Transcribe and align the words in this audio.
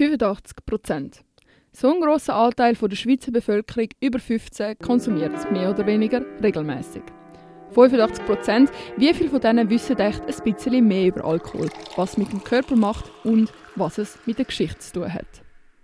85 0.00 0.64
Prozent. 0.64 1.24
So 1.72 1.92
ein 1.92 2.00
grosser 2.00 2.34
Anteil 2.34 2.74
der 2.74 2.96
Schweizer 2.96 3.32
Bevölkerung 3.32 3.88
über 4.00 4.18
15 4.18 4.78
konsumiert 4.78 5.34
es 5.36 5.50
mehr 5.50 5.68
oder 5.68 5.84
weniger 5.84 6.22
regelmäßig. 6.42 7.02
85 7.74 8.24
Prozent, 8.24 8.70
wie 8.96 9.12
viele 9.12 9.28
von 9.28 9.42
denen 9.42 9.68
wissen 9.68 9.98
echt 9.98 10.22
ein 10.22 10.54
bisschen 10.54 10.88
mehr 10.88 11.08
über 11.08 11.26
Alkohol, 11.26 11.68
was 11.96 12.16
mit 12.16 12.32
dem 12.32 12.42
Körper 12.42 12.76
macht 12.76 13.10
und 13.24 13.52
was 13.76 13.98
es 13.98 14.18
mit 14.24 14.38
der 14.38 14.46
Geschichte 14.46 14.78
zu 14.78 14.92
tun 15.00 15.12
hat. 15.12 15.26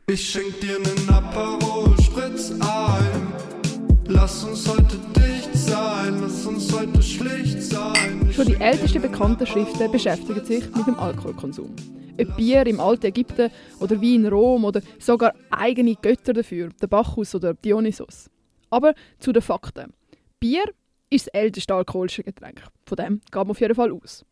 Ich 0.07 0.31
schenk 0.31 0.61
dir 0.63 0.79
nen 0.79 1.11
Aperol 1.11 1.95
Spritz 2.01 2.53
ein. 2.53 3.35
Lass 4.07 4.45
uns 4.45 4.67
heute 4.67 4.97
dicht 5.15 5.55
sein, 5.55 6.23
lass 6.23 6.47
uns 6.47 6.73
heute 6.73 7.03
schlicht 7.03 7.63
sein. 7.63 8.33
Schon 8.33 8.47
die 8.47 8.55
ältesten 8.55 9.03
bekannten 9.03 9.47
Schriften 9.47 9.93
beschäftigen 9.93 10.43
sich 10.43 10.65
mit 10.75 10.87
dem 10.87 10.99
Alkoholkonsum. 10.99 11.77
Ob 12.19 12.37
Bier 12.37 12.67
im 12.67 12.81
alten 12.81 13.07
Ägypten 13.07 13.51
oder 13.81 14.01
Wein 14.01 14.25
in 14.25 14.27
Rom 14.27 14.65
oder 14.65 14.81
sogar 14.99 15.35
eigene 15.51 15.95
Götter 15.97 16.33
dafür, 16.33 16.71
der 16.81 16.87
Bacchus 16.87 17.35
oder 17.35 17.55
Dionysos. 17.55 18.31
Aber 18.71 18.95
zu 19.19 19.33
den 19.33 19.43
Fakten. 19.43 19.93
Bier 20.41 20.65
ist 21.11 21.27
das 21.27 21.35
älteste 21.35 21.75
alkoholische 21.75 22.23
Getränk. 22.23 22.63
Von 22.87 22.97
dem 22.97 23.21
geht 23.21 23.35
man 23.35 23.51
auf 23.51 23.61
jeden 23.61 23.75
Fall 23.75 23.93
aus. 23.93 24.25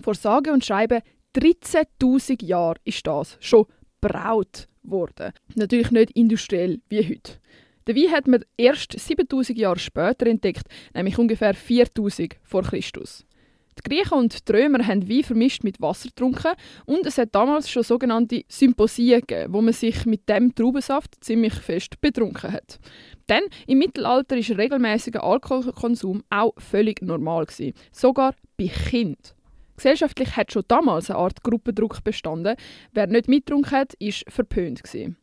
Vor 0.00 0.14
sage 0.14 0.52
und 0.52 0.64
schreibe 0.64 1.02
13.000 1.36 2.44
Jahren 2.44 2.78
ist 2.84 3.06
das 3.06 3.36
schon 3.40 3.66
braut 4.00 4.68
worden. 4.82 5.32
Natürlich 5.54 5.90
nicht 5.90 6.10
industriell 6.12 6.80
wie 6.88 7.08
heute. 7.08 7.34
Den 7.86 7.96
Wein 7.96 8.12
hat 8.12 8.26
man 8.26 8.44
erst 8.56 8.98
7000 8.98 9.58
Jahre 9.58 9.78
später 9.78 10.26
entdeckt, 10.26 10.66
nämlich 10.94 11.18
ungefähr 11.18 11.54
4000 11.54 12.36
vor 12.42 12.62
Christus. 12.62 13.24
Die 13.78 13.90
Griechen 13.90 14.18
und 14.18 14.48
die 14.48 14.52
Römer 14.52 14.86
haben 14.86 15.08
Wein 15.08 15.22
vermischt 15.22 15.62
mit 15.64 15.80
Wasser 15.80 16.08
getrunken 16.08 16.52
und 16.86 17.06
es 17.06 17.18
hat 17.18 17.34
damals 17.34 17.70
schon 17.70 17.82
sogenannte 17.82 18.44
Symposien 18.48 19.22
wo 19.48 19.60
man 19.60 19.72
sich 19.72 20.04
mit 20.06 20.28
dem 20.28 20.54
Traubensaft 20.54 21.22
ziemlich 21.22 21.54
fest 21.54 22.00
betrunken 22.00 22.52
hat. 22.52 22.78
Denn 23.28 23.42
im 23.66 23.78
Mittelalter 23.78 24.36
ist 24.36 24.50
regelmäßiger 24.50 25.22
Alkoholkonsum 25.22 26.22
auch 26.30 26.54
völlig 26.58 27.02
normal 27.02 27.46
gewesen, 27.46 27.74
sogar 27.92 28.34
bei 28.56 28.68
Kindern. 28.68 29.16
Gesellschaftlich 29.76 30.36
hat 30.36 30.52
schon 30.52 30.64
damals 30.66 31.08
eine 31.08 31.20
Art 31.20 31.42
Gruppendruck 31.44 32.02
bestanden. 32.02 32.56
Wer 32.92 33.06
nicht 33.06 33.28
mitgetrunken 33.28 33.70
hat, 33.70 33.94
ist 34.00 34.24
verpönt 34.28 34.82
gewesen. 34.82 35.16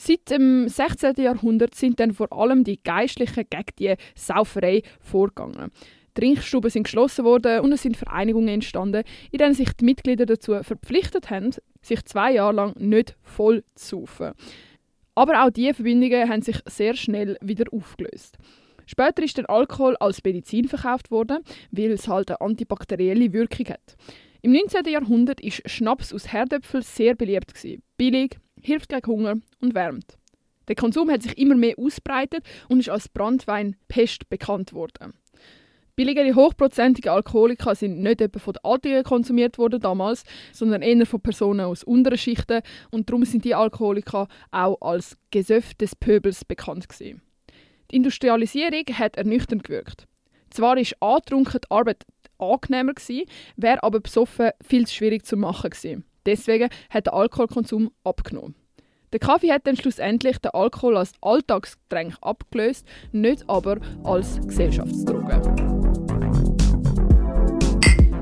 Seit 0.00 0.30
dem 0.30 0.68
16. 0.68 1.14
Jahrhundert 1.16 1.74
sind 1.74 1.98
dann 1.98 2.12
vor 2.12 2.32
allem 2.32 2.62
die 2.62 2.80
Geistlichen 2.80 3.44
gegen 3.50 3.64
die 3.78 3.94
Sauferei 4.14 4.82
vorgegangen. 5.00 5.72
Trinkstuben 6.18 6.70
sind 6.70 6.82
geschlossen 6.82 7.24
worden 7.24 7.60
und 7.60 7.70
es 7.70 7.82
sind 7.82 7.96
Vereinigungen 7.96 8.48
entstanden, 8.48 9.04
in 9.30 9.38
denen 9.38 9.54
sich 9.54 9.72
die 9.74 9.84
Mitglieder 9.84 10.26
dazu 10.26 10.60
verpflichtet 10.62 11.30
haben, 11.30 11.50
sich 11.80 12.04
zwei 12.06 12.32
Jahre 12.32 12.54
lang 12.54 12.74
nicht 12.76 13.16
voll 13.22 13.62
zu 13.76 14.00
saufen. 14.00 14.32
Aber 15.14 15.44
auch 15.44 15.50
diese 15.50 15.74
Verbindungen 15.74 16.28
haben 16.28 16.42
sich 16.42 16.58
sehr 16.66 16.94
schnell 16.94 17.36
wieder 17.40 17.66
aufgelöst. 17.72 18.36
Später 18.86 19.22
ist 19.22 19.36
der 19.36 19.48
Alkohol 19.48 19.96
als 19.98 20.24
Medizin 20.24 20.66
verkauft 20.66 21.10
worden, 21.10 21.38
weil 21.70 21.92
es 21.92 22.08
halt 22.08 22.30
eine 22.30 22.40
antibakterielle 22.40 23.32
Wirkung 23.32 23.66
hat. 23.66 23.96
Im 24.42 24.52
19. 24.52 24.86
Jahrhundert 24.86 25.40
ist 25.40 25.68
Schnaps 25.70 26.12
aus 26.12 26.32
Herdöpfel 26.32 26.82
sehr 26.82 27.14
beliebt 27.14 27.54
gewesen. 27.54 27.82
Billig, 27.96 28.38
hilft 28.60 28.88
gegen 28.88 29.06
Hunger 29.06 29.34
und 29.60 29.74
wärmt. 29.74 30.18
Der 30.66 30.74
Konsum 30.74 31.10
hat 31.10 31.22
sich 31.22 31.38
immer 31.38 31.54
mehr 31.54 31.74
ausbreitet 31.78 32.44
und 32.68 32.80
ist 32.80 32.88
als 32.88 33.08
Brandwein 33.08 33.76
Pest 33.88 34.28
bekannt 34.28 34.72
worden. 34.72 35.14
Billigere, 35.98 36.36
hochprozentige 36.36 37.10
Alkoholika 37.10 37.74
sind 37.74 37.98
nicht 37.98 38.20
etwa 38.20 38.38
von 38.38 38.52
den 38.52 38.60
Adligen 38.62 39.02
konsumiert 39.02 39.58
worden 39.58 39.80
damals, 39.80 40.22
sondern 40.52 40.80
eher 40.80 41.04
von 41.06 41.20
Personen 41.20 41.62
aus 41.66 41.82
unteren 41.82 42.16
Schichten 42.16 42.62
und 42.92 43.10
darum 43.10 43.24
sind 43.24 43.44
die 43.44 43.56
Alkoholika 43.56 44.28
auch 44.52 44.80
als 44.80 45.18
Gesöff 45.32 45.74
des 45.74 45.96
Pöbels 45.96 46.44
bekannt 46.44 46.88
gewesen. 46.88 47.20
Die 47.90 47.96
Industrialisierung 47.96 48.84
hat 48.92 49.16
ernüchternd 49.16 49.64
gewirkt. 49.64 50.06
Zwar 50.50 50.78
ist 50.78 50.94
angetrunken 51.02 51.62
die 51.64 51.70
Arbeit 51.72 52.04
angenehmer 52.38 52.94
gewesen, 52.94 53.24
wäre 53.56 53.82
aber 53.82 53.98
besoffen 53.98 54.50
viel 54.64 54.86
zu 54.86 54.94
schwierig 54.94 55.26
zu 55.26 55.36
machen 55.36 55.70
gewesen. 55.70 56.04
Deswegen 56.26 56.68
hat 56.90 57.06
der 57.06 57.14
Alkoholkonsum 57.14 57.90
abgenommen. 58.04 58.54
Der 59.12 59.18
Kaffee 59.18 59.50
hat 59.50 59.66
dann 59.66 59.76
schlussendlich 59.76 60.38
den 60.38 60.52
Alkohol 60.52 60.96
als 60.96 61.10
Alltagsgetränk 61.22 62.14
abgelöst, 62.20 62.86
nicht 63.10 63.48
aber 63.48 63.78
als 64.04 64.38
Gesellschaftsdroge. 64.46 65.87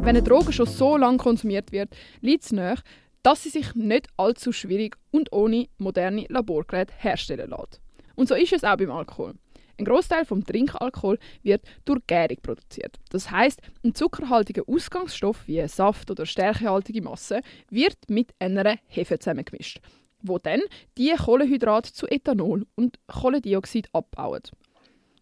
Wenn 0.06 0.15
eine 0.15 0.22
Droge 0.22 0.53
schon 0.53 0.67
so 0.67 0.97
lange 0.97 1.19
konsumiert 1.19 1.72
wird, 1.72 1.89
liegt 2.21 2.44
es 2.44 2.53
nahe, 2.53 2.77
dass 3.25 3.43
sie 3.43 3.49
sich 3.49 3.75
nicht 3.75 4.06
allzu 4.17 4.53
schwierig 4.53 4.97
und 5.11 5.33
ohne 5.33 5.67
moderne 5.78 6.27
Laborgeräte 6.28 6.94
herstellen 6.97 7.50
lässt. 7.50 7.81
Und 8.15 8.28
so 8.28 8.37
ist 8.37 8.53
es 8.53 8.62
auch 8.62 8.77
beim 8.77 8.93
Alkohol. 8.93 9.34
Ein 9.77 9.84
Großteil 9.84 10.25
vom 10.25 10.47
Trinkalkohol 10.47 11.19
wird 11.43 11.65
durch 11.84 12.06
Gärung 12.06 12.37
produziert. 12.41 13.00
Das 13.11 13.33
heißt, 13.33 13.61
ein 13.84 13.97
zuckerhaltiger 13.97 14.62
Ausgangsstoff 14.69 15.43
wie 15.49 15.67
Saft 15.67 16.09
oder 16.09 16.25
stärkehaltige 16.25 17.03
Masse 17.03 17.41
wird 17.69 17.99
mit 18.06 18.33
einer 18.38 18.77
Hefe 18.87 19.19
zusammengemischt, 19.19 19.81
wo 20.23 20.38
dann 20.38 20.61
die 20.99 21.15
Kohlenhydrate 21.17 21.93
zu 21.93 22.06
Ethanol 22.06 22.65
und 22.77 23.00
Kohlendioxid 23.09 23.88
abbaut. 23.93 24.53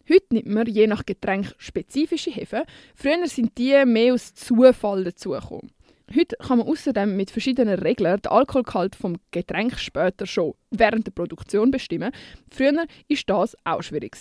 Heute 0.07 0.27
nimmt 0.35 0.49
man 0.49 0.67
je 0.67 0.87
nach 0.87 1.07
Getränk 1.07 1.55
spezifische 1.57 2.31
Hefe. 2.31 2.65
Früher 2.95 3.27
sind 3.27 3.57
die 3.57 3.85
mehr 3.87 4.13
aus 4.13 4.35
Zufall 4.35 5.05
dazugekommen. 5.05 5.71
Heute 6.15 6.37
kann 6.37 6.59
man 6.59 6.69
außerdem 6.69 7.17
mit 7.17 7.31
verschiedenen 7.31 7.79
Regeln 7.79 8.21
den 8.21 8.31
Alkoholgehalt 8.31 8.95
vom 8.95 9.17
Getränk 9.31 9.79
später 9.79 10.27
schon 10.27 10.53
während 10.71 11.07
der 11.07 11.13
Produktion 11.13 11.71
bestimmen. 11.71 12.13
Früher 12.51 12.75
war 12.77 12.87
das 13.27 13.57
auch 13.65 13.83
schwierig. 13.83 14.15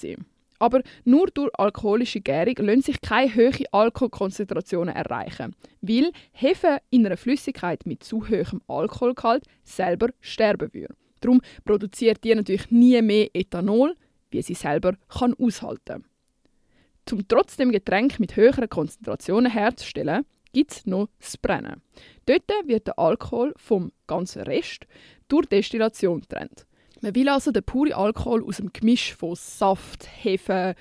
Aber 0.60 0.82
nur 1.04 1.28
durch 1.28 1.52
alkoholische 1.58 2.22
Gärung 2.22 2.56
lassen 2.60 2.84
sich 2.84 3.02
keine 3.02 3.36
hohen 3.36 3.66
Alkoholkonzentrationen 3.74 4.96
erreichen, 4.96 5.54
weil 5.82 6.14
Hefe 6.32 6.78
in 6.92 7.06
einer 7.06 7.18
Flüssigkeit 7.18 7.86
mit 7.86 8.06
zu 8.06 8.30
hohem 8.30 8.62
Alkoholgehalt 8.70 9.44
selber 9.66 10.08
sterben 10.22 10.74
würde. 10.74 10.96
Darum 11.20 11.42
produziert 11.66 12.24
die 12.24 12.34
natürlich 12.34 12.72
nie 12.72 13.02
mehr 13.02 13.30
Ethanol, 13.34 13.96
wie 14.34 14.42
sie 14.42 14.54
selber 14.54 14.96
kann 15.08 15.34
aushalten 15.36 16.04
kann. 16.04 16.06
Um 17.12 17.28
trotzdem 17.28 17.72
Getränk 17.72 18.20
mit 18.20 18.36
höheren 18.36 18.70
Konzentrationen 18.70 19.52
herzustellen, 19.52 20.26
gibt 20.54 20.72
es 20.72 20.86
noch 20.86 21.10
das 21.20 21.38
Brennen. 21.38 21.82
Dort 22.26 22.44
wird 22.66 22.88
der 22.88 23.00
Alkohol 23.00 23.54
vom 23.58 23.92
ganzen 24.08 24.44
Rest 24.44 24.86
durch 25.28 25.48
Destillation 25.48 26.22
getrennt. 26.22 26.66
Man 27.02 27.16
will 27.16 27.28
also 27.28 27.52
den 27.52 27.64
puren 27.64 27.94
Alkohol 27.94 28.46
aus 28.46 28.58
dem 28.58 28.72
Gemisch 28.72 29.14
von 29.14 29.36
Saft, 29.36 30.08
Hefe, 30.24 30.76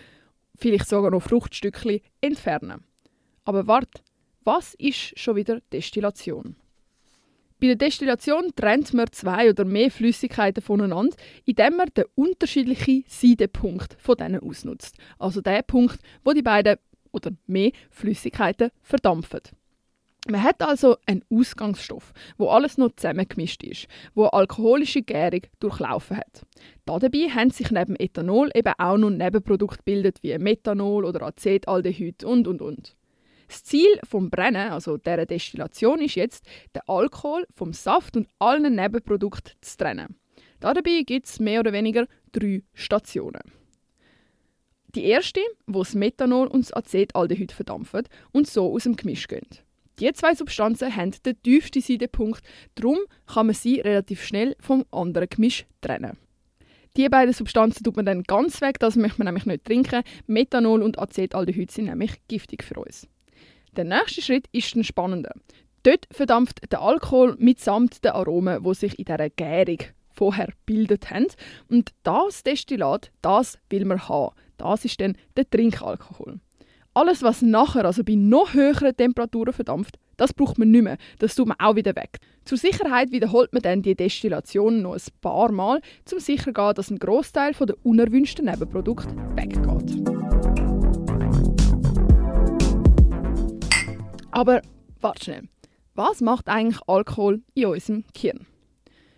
vielleicht 0.56 0.88
sogar 0.88 1.10
noch 1.10 1.22
Fruchtstückchen 1.22 2.00
entfernen. 2.20 2.84
Aber 3.44 3.66
wart, 3.66 4.04
was 4.44 4.74
ist 4.74 5.18
schon 5.18 5.36
wieder 5.36 5.60
Destillation? 5.72 6.56
Bei 7.62 7.68
der 7.68 7.76
Destillation 7.76 8.50
trennt 8.56 8.92
man 8.92 9.06
zwei 9.12 9.48
oder 9.48 9.64
mehr 9.64 9.88
Flüssigkeiten 9.88 10.64
voneinander, 10.64 11.16
indem 11.44 11.76
man 11.76 11.90
den 11.96 12.06
unterschiedlichen 12.16 13.04
Seidepunkt 13.06 13.96
von 14.00 14.16
denen 14.16 14.40
ausnutzt. 14.40 14.96
Also 15.16 15.40
der 15.40 15.62
Punkt, 15.62 16.00
wo 16.24 16.32
die 16.32 16.42
beiden 16.42 16.78
oder 17.12 17.30
mehr 17.46 17.70
Flüssigkeiten 17.88 18.70
verdampfen. 18.82 19.42
Man 20.28 20.42
hat 20.42 20.60
also 20.60 20.96
einen 21.06 21.22
Ausgangsstoff, 21.30 22.12
wo 22.36 22.48
alles 22.48 22.78
noch 22.78 22.96
zusammengemischt 22.96 23.62
ist, 23.62 23.86
wo 24.16 24.22
eine 24.22 24.32
alkoholische 24.32 25.02
Gärung 25.02 25.42
durchlaufen 25.60 26.16
hat. 26.16 26.44
Dabei 26.84 27.28
haben 27.28 27.50
sich 27.50 27.70
neben 27.70 27.94
Ethanol 27.94 28.50
eben 28.56 28.72
auch 28.76 28.96
noch 28.96 29.10
Nebenprodukte 29.10 29.78
gebildet 29.78 30.18
wie 30.22 30.36
Methanol 30.36 31.04
oder 31.04 31.22
Acetaldehyd 31.22 32.24
und 32.24 32.48
und 32.48 32.60
und. 32.60 32.96
Das 33.52 33.64
Ziel 33.64 34.00
vom 34.08 34.30
Brennen, 34.30 34.70
also 34.70 34.96
der 34.96 35.26
Destillation, 35.26 36.00
ist 36.00 36.14
jetzt, 36.14 36.46
den 36.74 36.80
Alkohol 36.86 37.44
vom 37.54 37.74
Saft 37.74 38.16
und 38.16 38.26
allen 38.38 38.74
Nebenprodukten 38.74 39.52
zu 39.60 39.76
trennen. 39.76 40.16
Dabei 40.60 41.02
gibt 41.04 41.26
es 41.26 41.38
mehr 41.38 41.60
oder 41.60 41.74
weniger 41.74 42.06
drei 42.32 42.62
Stationen. 42.72 43.42
Die 44.94 45.04
erste, 45.04 45.40
wo 45.66 45.80
das 45.80 45.94
Methanol 45.94 46.46
und 46.46 46.64
das 46.64 46.72
Acetaldehyd 46.72 47.52
verdampfen 47.52 48.04
und 48.32 48.46
so 48.46 48.72
aus 48.72 48.84
dem 48.84 48.96
Gemisch 48.96 49.28
gehen. 49.28 49.46
Die 49.98 50.10
zwei 50.14 50.34
Substanzen 50.34 50.96
haben 50.96 51.12
den 51.22 51.42
tiefsten 51.42 51.82
Seidepunkt, 51.82 52.42
darum 52.74 53.00
kann 53.26 53.48
man 53.48 53.54
sie 53.54 53.80
relativ 53.80 54.24
schnell 54.24 54.56
vom 54.60 54.86
anderen 54.90 55.28
Gemisch 55.28 55.66
trennen. 55.82 56.16
Die 56.96 57.06
beiden 57.10 57.34
Substanzen 57.34 57.84
tut 57.84 57.96
man 57.96 58.06
dann 58.06 58.22
ganz 58.22 58.62
weg, 58.62 58.78
das 58.78 58.96
möchte 58.96 59.18
man 59.18 59.26
nämlich 59.26 59.44
nicht 59.44 59.66
trinken. 59.66 60.04
Methanol 60.26 60.82
und 60.82 60.98
Acetaldehyd 60.98 61.70
sind 61.70 61.84
nämlich 61.84 62.12
giftig 62.28 62.64
für 62.64 62.80
uns. 62.80 63.08
Der 63.76 63.84
nächste 63.84 64.20
Schritt 64.20 64.46
ist 64.52 64.76
ein 64.76 64.84
spannender. 64.84 65.32
Dort 65.82 66.06
verdampft 66.10 66.60
der 66.70 66.82
Alkohol 66.82 67.36
mitsamt 67.38 68.04
den 68.04 68.12
Aromen, 68.12 68.62
die 68.62 68.74
sich 68.74 68.98
in 68.98 69.06
dieser 69.06 69.30
Gärung 69.30 69.78
vorher 70.10 70.48
gebildet 70.66 71.10
haben. 71.10 71.28
Und 71.70 71.90
das 72.02 72.42
Destillat, 72.42 73.10
das 73.22 73.58
will 73.70 73.86
man 73.86 74.06
haben. 74.08 74.34
Das 74.58 74.84
ist 74.84 75.00
dann 75.00 75.16
der 75.38 75.48
Trinkalkohol. 75.48 76.38
Alles, 76.92 77.22
was 77.22 77.40
nachher, 77.40 77.86
also 77.86 78.04
bei 78.04 78.14
noch 78.14 78.52
höheren 78.52 78.94
Temperaturen 78.94 79.54
verdampft, 79.54 79.98
das 80.18 80.34
braucht 80.34 80.58
man 80.58 80.70
nicht 80.70 80.82
mehr. 80.82 80.98
Das 81.18 81.34
tut 81.34 81.48
man 81.48 81.56
auch 81.58 81.74
wieder 81.74 81.96
weg. 81.96 82.18
Zur 82.44 82.58
Sicherheit 82.58 83.10
wiederholt 83.10 83.54
man 83.54 83.62
dann 83.62 83.80
die 83.80 83.94
Destillation 83.94 84.82
noch 84.82 84.94
ein 84.94 85.02
paar 85.22 85.50
Mal, 85.50 85.80
um 86.12 86.18
sicher 86.18 86.44
zu 86.44 86.52
gehen, 86.52 86.74
dass 86.74 86.90
ein 86.90 86.98
Großteil 86.98 87.54
der 87.54 87.76
unerwünschten 87.82 88.44
Nebenprodukte 88.44 89.16
weggeht. 89.34 90.21
Aber 94.32 94.62
warte 95.00 95.24
schnell. 95.24 95.48
Was 95.94 96.22
macht 96.22 96.48
eigentlich 96.48 96.80
Alkohol 96.86 97.42
in 97.54 97.66
unserem 97.66 98.04
Gehirn? 98.14 98.46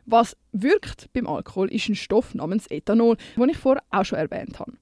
Was 0.07 0.37
wirkt 0.53 1.11
beim 1.13 1.27
Alkohol 1.27 1.73
ist 1.73 1.89
ein 1.89 1.95
Stoff 1.95 2.35
namens 2.35 2.67
Ethanol, 2.67 3.17
den 3.37 3.49
ich 3.49 3.57
vorher 3.57 3.83
auch 3.91 4.05
schon 4.05 4.19
erwähnt 4.19 4.59
habe. 4.59 4.73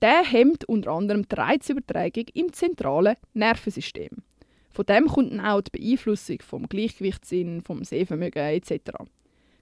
Der 0.00 0.24
hemmt 0.24 0.64
unter 0.64 0.90
anderem 0.90 1.28
die 1.28 1.34
Reizübertragung 1.34 2.24
im 2.34 2.52
zentralen 2.52 3.16
Nervensystem. 3.34 4.10
Von 4.70 4.86
dem 4.86 5.06
kommt 5.06 5.32
dann 5.32 5.40
auch 5.40 5.60
die 5.60 5.78
Beeinflussung 5.78 6.38
vom 6.40 6.68
Gleichgewichtssinn, 6.68 7.60
vom 7.60 7.84
Sehvermögen 7.84 8.42
etc. 8.42 8.92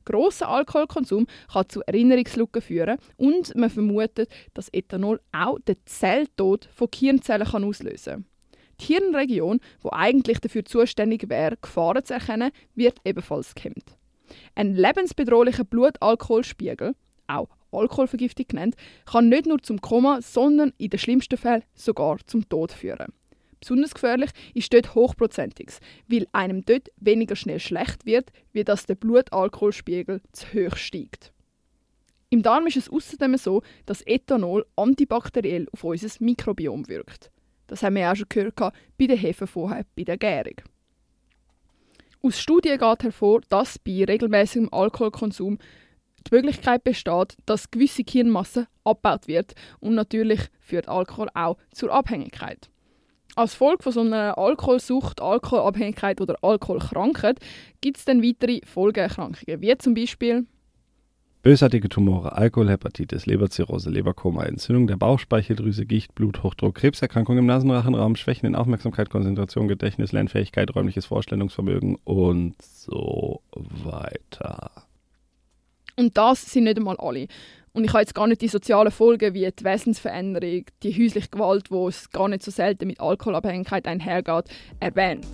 Grosser 0.04 0.48
Alkoholkonsum 0.48 1.26
kann 1.52 1.68
zu 1.68 1.82
Erinnerungslücken 1.82 2.62
führen 2.62 2.98
und 3.16 3.54
man 3.56 3.68
vermutet, 3.68 4.30
dass 4.54 4.72
Ethanol 4.72 5.20
auch 5.32 5.58
den 5.58 5.76
Zelltod 5.84 6.68
von 6.72 6.88
Hirnzellen 6.94 7.46
auslösen 7.46 8.12
kann. 8.12 8.29
Die 8.80 8.86
Hirnregion, 8.86 9.60
die 9.84 9.92
eigentlich 9.92 10.40
dafür 10.40 10.64
zuständig 10.64 11.28
wäre, 11.28 11.56
Gefahren 11.60 12.04
zu 12.04 12.14
erkennen, 12.14 12.50
wird 12.74 12.98
ebenfalls 13.04 13.54
gehemmt. 13.54 13.96
Ein 14.54 14.74
lebensbedrohlicher 14.74 15.64
Blutalkoholspiegel, 15.64 16.94
auch 17.26 17.48
Alkoholvergiftung 17.72 18.46
genannt, 18.48 18.76
kann 19.06 19.28
nicht 19.28 19.46
nur 19.46 19.62
zum 19.62 19.80
Koma, 19.80 20.20
sondern 20.22 20.72
in 20.78 20.90
den 20.90 20.98
schlimmsten 20.98 21.36
Fällen 21.36 21.62
sogar 21.74 22.18
zum 22.26 22.48
Tod 22.48 22.72
führen. 22.72 23.12
Besonders 23.60 23.92
gefährlich 23.92 24.30
ist 24.54 24.72
dort 24.72 24.94
Hochprozentiges, 24.94 25.80
weil 26.08 26.26
einem 26.32 26.64
dort 26.64 26.88
weniger 26.96 27.36
schnell 27.36 27.60
schlecht 27.60 28.06
wird, 28.06 28.32
wie 28.52 28.64
dass 28.64 28.86
der 28.86 28.94
Blutalkoholspiegel 28.94 30.22
zu 30.32 30.46
hoch 30.54 30.76
steigt. 30.76 31.32
Im 32.30 32.42
Darm 32.42 32.66
ist 32.66 32.76
es 32.76 32.88
außerdem 32.88 33.36
so, 33.36 33.62
dass 33.86 34.06
Ethanol 34.06 34.64
antibakteriell 34.76 35.66
auf 35.72 35.84
unser 35.84 36.08
Mikrobiom 36.20 36.88
wirkt. 36.88 37.30
Das 37.70 37.84
haben 37.84 37.94
wir 37.94 38.10
auch 38.10 38.16
schon 38.16 38.26
gehört 38.28 38.56
bei 38.56 39.06
der 39.06 39.16
Hefe 39.16 39.46
vorher, 39.46 39.86
bei 39.96 40.02
der 40.02 40.18
Gärung. 40.18 40.56
Aus 42.20 42.40
Studien 42.40 42.78
geht 42.78 43.02
hervor, 43.04 43.42
dass 43.48 43.78
bei 43.78 44.04
regelmäßigem 44.04 44.68
Alkoholkonsum 44.72 45.56
die 46.26 46.34
Möglichkeit 46.34 46.82
besteht, 46.82 47.36
dass 47.46 47.70
gewisse 47.70 48.02
Hirnmasse 48.02 48.66
abgebaut 48.82 49.28
wird 49.28 49.54
und 49.78 49.94
natürlich 49.94 50.40
führt 50.58 50.88
Alkohol 50.88 51.28
auch 51.32 51.58
zur 51.70 51.92
Abhängigkeit. 51.92 52.68
Als 53.36 53.54
Folge 53.54 53.84
von 53.84 53.92
so 53.92 54.00
einer 54.00 54.36
Alkoholsucht, 54.36 55.22
Alkoholabhängigkeit 55.22 56.20
oder 56.20 56.36
Alkoholkrankheit 56.42 57.38
gibt 57.80 57.98
es 57.98 58.04
dann 58.04 58.20
weitere 58.20 58.60
Folgeerkrankungen, 58.66 59.62
wie 59.62 59.78
zum 59.78 59.94
Beispiel 59.94 60.44
Bösartige 61.42 61.88
Tumore, 61.88 62.32
Alkohol, 62.32 62.68
Hepatitis, 62.68 63.24
Leberzirrhose, 63.24 63.88
Leberkoma, 63.88 64.44
Entzündung 64.44 64.86
der 64.86 64.98
Bauchspeicheldrüse, 64.98 65.86
Gicht, 65.86 66.14
Bluthochdruck, 66.14 66.74
Krebserkrankung 66.74 67.38
im 67.38 67.46
Nasenrachenraum, 67.46 68.16
Schwächen 68.16 68.44
in 68.44 68.54
Aufmerksamkeit, 68.54 69.08
Konzentration, 69.08 69.66
Gedächtnis, 69.66 70.12
Lernfähigkeit, 70.12 70.74
räumliches 70.76 71.06
Vorstellungsvermögen 71.06 71.96
und 72.04 72.60
so 72.60 73.40
weiter. 73.52 74.70
Und 75.96 76.18
das 76.18 76.44
sind 76.44 76.64
nicht 76.64 76.76
einmal 76.76 76.98
alle. 76.98 77.26
Und 77.72 77.84
ich 77.84 77.90
habe 77.94 78.00
jetzt 78.00 78.14
gar 78.14 78.26
nicht 78.26 78.42
die 78.42 78.48
sozialen 78.48 78.90
Folgen 78.90 79.32
wie 79.32 79.50
die 79.50 79.64
Wesensveränderung, 79.64 80.66
die 80.82 80.92
häusliche 80.92 81.28
Gewalt, 81.30 81.70
wo 81.70 81.88
es 81.88 82.10
gar 82.10 82.28
nicht 82.28 82.42
so 82.42 82.50
selten 82.50 82.86
mit 82.86 83.00
Alkoholabhängigkeit 83.00 83.86
einhergeht, 83.86 84.44
erwähnt. 84.78 85.26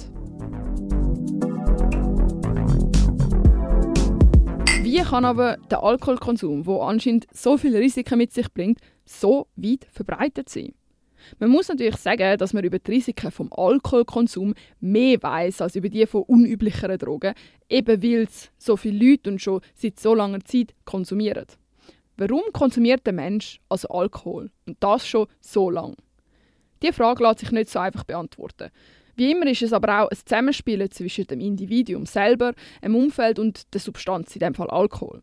Kann 5.06 5.24
aber 5.24 5.56
der 5.70 5.82
Alkoholkonsum, 5.82 6.66
wo 6.66 6.80
anscheinend 6.80 7.26
so 7.32 7.56
viele 7.56 7.78
Risiken 7.78 8.18
mit 8.18 8.32
sich 8.32 8.52
bringt, 8.52 8.80
so 9.04 9.46
weit 9.56 9.86
verbreitet 9.92 10.48
sein? 10.48 10.74
Man 11.38 11.50
muss 11.50 11.68
natürlich 11.68 11.96
sagen, 11.96 12.38
dass 12.38 12.52
man 12.52 12.64
über 12.64 12.78
die 12.78 12.90
Risiken 12.90 13.30
vom 13.30 13.52
Alkoholkonsum 13.52 14.54
mehr 14.80 15.22
weiß 15.22 15.60
als 15.60 15.76
über 15.76 15.88
die 15.88 16.06
von 16.06 16.22
unüblicheren 16.22 16.98
Drogen, 16.98 17.34
eben 17.68 18.02
weil 18.02 18.24
es 18.24 18.50
so 18.58 18.76
viele 18.76 19.10
Leute 19.10 19.30
und 19.30 19.40
schon 19.40 19.60
seit 19.74 19.98
so 19.98 20.14
langer 20.14 20.44
Zeit 20.44 20.74
konsumieren. 20.84 21.46
Warum 22.16 22.42
konsumiert 22.52 23.06
der 23.06 23.12
Mensch 23.12 23.60
also 23.68 23.88
Alkohol? 23.88 24.50
Und 24.66 24.76
das 24.80 25.06
schon 25.06 25.26
so 25.40 25.70
lang? 25.70 25.94
Diese 26.82 26.92
Frage 26.92 27.22
lässt 27.22 27.40
sich 27.40 27.52
nicht 27.52 27.70
so 27.70 27.78
einfach 27.78 28.04
beantworten. 28.04 28.70
Wie 29.16 29.30
immer 29.30 29.46
ist 29.46 29.62
es 29.62 29.72
aber 29.72 30.02
auch 30.02 30.10
ein 30.10 30.16
Zusammenspiel 30.16 30.88
zwischen 30.90 31.26
dem 31.26 31.40
Individuum 31.40 32.04
selber, 32.04 32.52
dem 32.84 32.94
Umfeld 32.94 33.38
und 33.38 33.72
der 33.72 33.80
Substanz, 33.80 34.36
in 34.36 34.40
dem 34.40 34.54
Fall 34.54 34.68
Alkohol. 34.68 35.22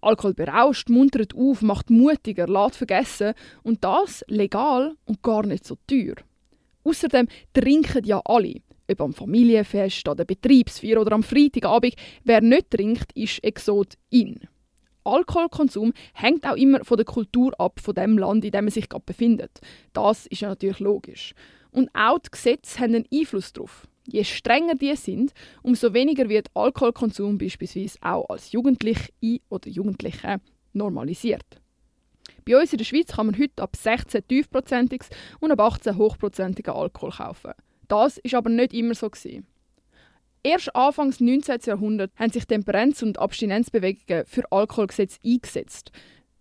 Alkohol 0.00 0.34
berauscht, 0.34 0.88
muntert 0.88 1.34
auf, 1.36 1.62
macht 1.62 1.90
mutiger, 1.90 2.48
lässt 2.48 2.76
vergessen 2.76 3.34
und 3.62 3.82
das 3.84 4.24
legal 4.28 4.94
und 5.04 5.22
gar 5.22 5.46
nicht 5.46 5.64
so 5.64 5.76
teuer. 5.86 6.16
Außerdem 6.84 7.28
trinken 7.52 8.04
ja 8.04 8.20
alle, 8.24 8.54
ob 8.90 9.00
am 9.00 9.12
Familienfest, 9.12 10.08
an 10.08 10.16
der 10.16 10.24
Betriebsfeier 10.24 11.00
oder 11.00 11.12
am 11.12 11.22
Freitagabend. 11.22 11.94
Wer 12.24 12.40
nicht 12.40 12.70
trinkt, 12.70 13.12
ist 13.14 13.42
Exot 13.44 13.94
in. 14.10 14.40
Alkoholkonsum 15.04 15.92
hängt 16.12 16.46
auch 16.46 16.56
immer 16.56 16.84
von 16.84 16.96
der 16.96 17.06
Kultur 17.06 17.52
ab, 17.58 17.80
von 17.80 17.94
dem 17.94 18.18
Land, 18.18 18.44
in 18.44 18.50
dem 18.50 18.64
man 18.64 18.72
sich 18.72 18.88
gerade 18.88 19.04
befindet. 19.06 19.60
Das 19.92 20.26
ist 20.26 20.40
ja 20.40 20.48
natürlich 20.48 20.80
logisch. 20.80 21.34
Und 21.72 21.90
auch 21.94 22.18
die 22.18 22.30
Gesetze 22.30 22.78
haben 22.80 22.94
einen 22.94 23.04
Einfluss 23.12 23.52
darauf. 23.52 23.86
Je 24.06 24.24
strenger 24.24 24.74
die 24.74 24.96
sind, 24.96 25.32
umso 25.62 25.92
weniger 25.92 26.28
wird 26.28 26.48
Alkoholkonsum 26.54 27.36
beispielsweise 27.36 27.98
auch 28.00 28.28
als 28.30 28.52
Jugendliche 28.52 29.10
oder 29.50 29.68
Jugendliche 29.68 30.40
normalisiert. 30.72 31.60
Bei 32.46 32.58
uns 32.58 32.72
in 32.72 32.78
der 32.78 32.86
Schweiz 32.86 33.08
kann 33.08 33.26
man 33.26 33.38
heute 33.38 33.62
ab 33.62 33.76
16 33.76 34.26
tiefprozentiges 34.26 35.10
und 35.40 35.52
ab 35.52 35.60
18 35.60 35.98
hochprozentigen 35.98 36.72
Alkohol 36.72 37.10
kaufen. 37.10 37.52
Das 37.88 38.16
ist 38.18 38.34
aber 38.34 38.48
nicht 38.48 38.72
immer 38.72 38.94
so 38.94 39.10
gewesen. 39.10 39.46
Erst 40.42 40.74
Anfangs 40.74 41.20
19. 41.20 41.60
Jahrhundert 41.66 42.12
haben 42.16 42.30
sich 42.30 42.44
Temperanz- 42.44 43.02
und 43.02 43.18
Abstinenzbewegungen 43.18 44.24
für 44.24 44.50
Alkoholgesetze 44.50 45.18
eingesetzt 45.24 45.92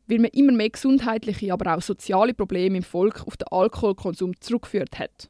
weil 0.08 0.20
man 0.20 0.32
immer 0.32 0.54
mehr 0.54 0.70
gesundheitliche, 0.70 1.54
aber 1.54 1.76
auch 1.76 1.82
soziale 1.82 2.34
Probleme 2.34 2.78
im 2.78 2.84
Volk 2.84 3.26
auf 3.28 3.38
den 3.38 3.48
Alkoholkonsum 3.50 4.40
zurückgeführt 4.40 4.98
hat. 5.00 5.30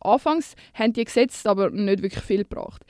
Anfangs 0.00 0.54
haben 0.74 0.92
die 0.92 1.04
Gesetze 1.04 1.48
aber 1.48 1.70
nicht 1.70 2.02
wirklich 2.02 2.22
viel 2.22 2.44
gebracht. 2.44 2.84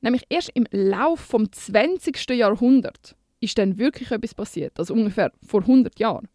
Nämlich 0.00 0.24
erst 0.28 0.50
im 0.54 0.66
Lauf 0.70 1.20
vom 1.20 1.50
20. 1.50 2.30
Jahrhundert 2.30 3.16
ist 3.40 3.58
dann 3.58 3.78
wirklich 3.78 4.10
etwas 4.10 4.34
passiert, 4.34 4.78
also 4.78 4.94
ungefähr 4.94 5.32
vor 5.46 5.62
100 5.62 5.98
Jahren. 5.98 6.28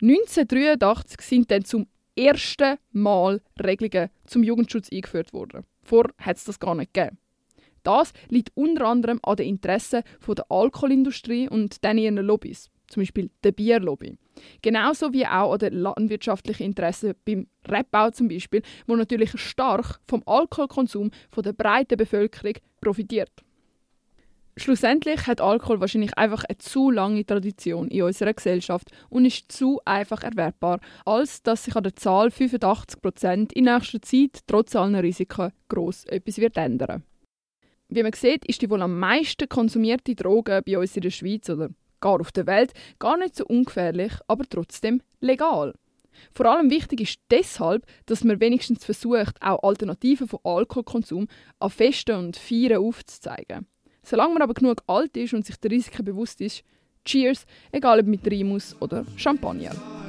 1983 0.00 1.20
sind 1.20 1.50
dann 1.50 1.64
zum 1.64 1.86
ersten 2.16 2.76
Mal 2.90 3.40
Regelungen 3.62 4.10
zum 4.26 4.42
Jugendschutz 4.42 4.88
eingeführt 4.92 5.32
worden. 5.32 5.64
Vorher 5.82 6.12
hat 6.18 6.36
es 6.36 6.44
das 6.44 6.60
gar 6.60 6.74
nicht 6.74 6.92
gegeben. 6.92 7.18
Das 7.82 8.12
liegt 8.28 8.50
unter 8.54 8.86
anderem 8.86 9.18
an 9.22 9.36
den 9.36 9.48
Interessen 9.48 10.02
der 10.26 10.44
Alkoholindustrie 10.48 11.48
und 11.48 11.84
dann 11.84 11.98
ihren 11.98 12.16
Lobbys 12.16 12.70
zum 12.92 13.02
Beispiel 13.02 13.30
der 13.42 13.52
Bierlobby. 13.52 14.16
Genauso 14.60 15.12
wie 15.12 15.26
auch 15.26 15.52
an 15.52 15.58
den 15.58 15.74
landwirtschaftlichen 15.74 16.64
Interessen 16.64 17.14
beim 17.24 17.46
Rebbau 17.68 18.10
zum 18.10 18.28
Beispiel, 18.28 18.62
wo 18.86 18.96
natürlich 18.96 19.38
stark 19.40 20.00
vom 20.06 20.22
Alkoholkonsum 20.26 21.10
von 21.30 21.42
der 21.42 21.52
breiten 21.52 21.96
Bevölkerung 21.96 22.54
profitiert. 22.80 23.30
Schlussendlich 24.58 25.26
hat 25.26 25.40
Alkohol 25.40 25.80
wahrscheinlich 25.80 26.16
einfach 26.18 26.44
eine 26.44 26.58
zu 26.58 26.90
lange 26.90 27.24
Tradition 27.24 27.88
in 27.88 28.02
unserer 28.02 28.34
Gesellschaft 28.34 28.90
und 29.08 29.24
ist 29.24 29.50
zu 29.50 29.80
einfach 29.86 30.22
erwerbbar, 30.22 30.80
als 31.06 31.42
dass 31.42 31.64
sich 31.64 31.74
an 31.74 31.84
der 31.84 31.96
Zahl 31.96 32.28
85% 32.28 33.52
in 33.54 33.64
nächster 33.64 34.02
Zeit 34.02 34.40
trotz 34.46 34.76
aller 34.76 35.02
Risiken 35.02 35.52
gross 35.68 36.04
etwas 36.04 36.36
wird 36.36 36.58
ändern. 36.58 37.02
Wie 37.88 38.02
man 38.02 38.12
sieht, 38.12 38.44
ist 38.46 38.60
die 38.60 38.68
wohl 38.68 38.82
am 38.82 38.98
meisten 38.98 39.48
konsumierte 39.48 40.14
Droge 40.14 40.62
bei 40.66 40.78
uns 40.78 40.96
in 40.96 41.02
der 41.02 41.10
Schweiz 41.10 41.48
oder 41.48 41.70
gar 42.02 42.20
auf 42.20 42.32
der 42.32 42.46
Welt, 42.46 42.74
gar 42.98 43.16
nicht 43.16 43.34
so 43.34 43.46
ungefährlich, 43.46 44.12
aber 44.28 44.44
trotzdem 44.46 45.00
legal. 45.20 45.72
Vor 46.34 46.46
allem 46.46 46.70
wichtig 46.70 47.00
ist 47.00 47.20
deshalb, 47.30 47.86
dass 48.04 48.24
man 48.24 48.40
wenigstens 48.40 48.84
versucht, 48.84 49.40
auch 49.40 49.62
Alternativen 49.62 50.28
von 50.28 50.40
Alkoholkonsum 50.44 51.26
an 51.58 51.70
Festen 51.70 52.16
und 52.16 52.36
Feiern 52.36 52.84
aufzuzeigen. 52.84 53.66
Solange 54.02 54.34
man 54.34 54.42
aber 54.42 54.54
genug 54.54 54.82
alt 54.86 55.16
ist 55.16 55.32
und 55.32 55.46
sich 55.46 55.56
der 55.56 55.70
Risiken 55.70 56.04
bewusst 56.04 56.40
ist, 56.40 56.62
Cheers, 57.04 57.46
egal 57.72 58.00
ob 58.00 58.06
mit 58.06 58.28
Rimus 58.30 58.76
oder 58.80 59.04
Champagner. 59.16 60.01